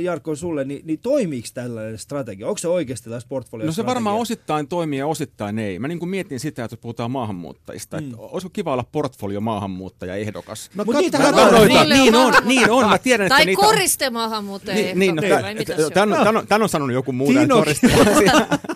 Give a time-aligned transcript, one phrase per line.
[0.00, 2.48] Jarkko sulle, niin, niin toimiiko tällainen strategia?
[2.48, 5.78] Onko se oikeasti tällainen portfolio No se varmaan osittain toimii ja osittain ei.
[5.78, 8.04] Mä niin kuin mietin sitä, että puhutaan maahanmuuttajista, mm.
[8.04, 10.70] että olisiko kiva olla portfolio maahanmuuttaja ehdokas.
[10.74, 14.10] No, Mut niitä on, noita, niin on, niin on, mä tiedän, tai että niitä koriste
[14.10, 15.22] maahanmuuttaja niin, niin, no,
[15.94, 17.88] tämän, tämän, tämän on sanonut joku muu koriste.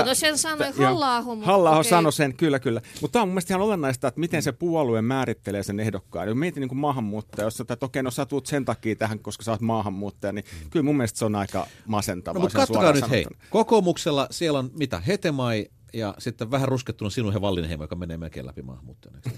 [0.00, 1.84] Eikö no sen sanoi halla halla okay.
[1.84, 2.80] sanoi sen, kyllä, kyllä.
[3.00, 6.28] Mutta tämä on mun mielestä ihan olennaista, että miten se puolue määrittelee sen ehdokkaan.
[6.28, 9.18] Jos mietin niin kuin maahanmuuttaja, jos sä, että okei, no sä tuut sen takia tähän,
[9.18, 10.70] koska sä oot maahanmuuttaja, niin mm.
[10.70, 12.38] kyllä mun mielestä se on aika masentavaa.
[12.38, 17.32] No, mutta katsokaa nyt, hei, kokoomuksella siellä on mitä, Hetemai, ja sitten vähän ruskettunut sinun
[17.32, 19.20] ja Wallinheimo, joka menee melkein läpi maahanmuuttajana.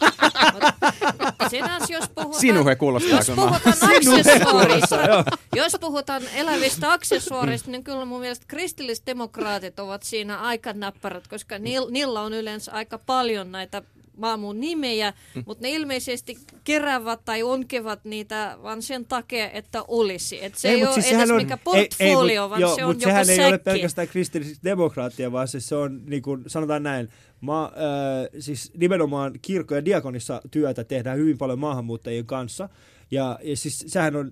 [2.15, 4.97] Puhutaan, Sinuhe kuulostaa jos puhutaan aksessuorista,
[5.55, 12.21] jos puhutaan elävistä aksessuorista, niin kyllä mun mielestä kristillisdemokraatit ovat siinä aika näppärät, koska niillä
[12.21, 13.81] on yleensä aika paljon näitä
[14.17, 15.43] maamun nimejä, mm.
[15.45, 20.45] mutta ne ilmeisesti keräävät tai onkevat niitä vaan sen takia, että olisi.
[20.45, 22.85] Et se ei, ei ole siis edes on, mikä portfolio, ei, ei, vaan joo, se
[22.85, 23.41] on sehän säkki.
[23.41, 27.09] ei ole pelkästään kristillisdemokraattia, vaan siis se on, niin kuin, sanotaan näin,
[27.41, 32.69] ma, äh, siis nimenomaan kirkko- ja diakonissa työtä tehdään hyvin paljon maahanmuuttajien kanssa.
[33.11, 34.31] Ja, ja siis sehän on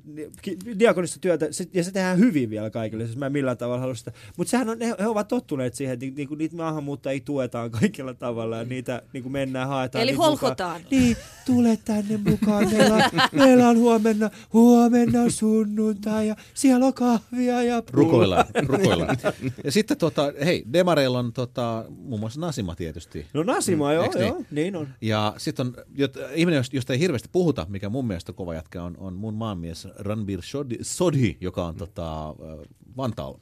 [0.80, 3.96] diakonista työtä, se, ja se tehdään hyvin vielä kaikille, siis mä en millään tavalla halua
[3.96, 4.12] sitä.
[4.38, 8.58] Mutta sehän on, he, he, ovat tottuneet siihen, että niinku, niitä maahanmuuttajia tuetaan kaikilla tavalla,
[8.58, 10.02] ja niitä niinku mennään, haetaan.
[10.02, 10.82] Eli holkotaan.
[10.82, 11.02] Mukaan.
[11.02, 11.18] Niin,
[11.50, 17.84] tule tänne mukaan, meillä on, meillä on huomenna, huomenna sunnuntai, ja siellä on kahvia ja
[17.92, 19.18] Rukoillaan, rukoillaan.
[19.64, 23.26] Ja sitten tota, hei, Demareilla on tota, muun muassa Nasima tietysti.
[23.34, 24.28] No Nasima, mm, joo, niin?
[24.28, 24.88] joo, niin on.
[25.02, 28.98] Ja sitten on jot, ihminen, josta ei hirveästi puhuta, mikä mun mielestä kova jätkä on,
[28.98, 30.40] on mun maanmies Ranbir
[30.82, 32.36] Sodhi, joka on tota,
[32.98, 33.40] Vantaalla